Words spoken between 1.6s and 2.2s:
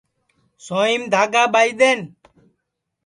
دؔین